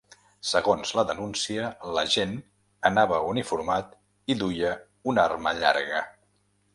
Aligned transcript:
Segons 0.51 0.91
la 0.99 1.03
denúncia, 1.09 1.67
l’agent 1.97 2.33
anava 2.91 3.19
uniformat 3.33 3.93
i 4.35 4.39
duia 4.43 4.73
una 5.13 5.27
arma 5.33 5.55
llarga. 5.61 6.01